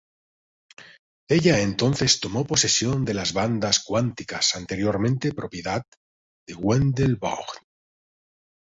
[1.29, 5.83] Ella entonces tomó posesión de las Bandas Cuánticas anteriormente propiedad
[6.47, 7.59] de Wendell Vaughn.